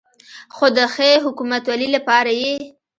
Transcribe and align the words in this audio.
خو 0.55 0.65
د 0.77 0.79
ښې 0.93 1.11
حکومتولې 1.25 1.87
لپاره 1.95 2.31
یې 2.41 2.53